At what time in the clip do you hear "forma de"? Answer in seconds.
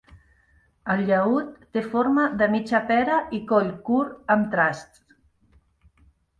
1.91-2.49